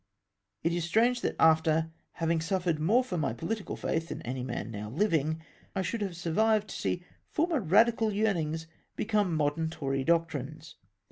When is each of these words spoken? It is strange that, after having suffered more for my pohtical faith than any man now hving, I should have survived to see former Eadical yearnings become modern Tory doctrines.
It 0.63 0.73
is 0.73 0.83
strange 0.83 1.21
that, 1.21 1.35
after 1.39 1.91
having 2.13 2.41
suffered 2.41 2.79
more 2.79 3.03
for 3.03 3.19
my 3.19 3.33
pohtical 3.35 3.77
faith 3.77 4.07
than 4.07 4.23
any 4.23 4.41
man 4.43 4.71
now 4.71 4.89
hving, 4.89 5.37
I 5.75 5.83
should 5.83 6.01
have 6.01 6.15
survived 6.17 6.69
to 6.69 6.75
see 6.75 7.03
former 7.29 7.61
Eadical 7.61 8.11
yearnings 8.11 8.65
become 8.95 9.35
modern 9.35 9.69
Tory 9.69 10.03
doctrines. 10.03 10.73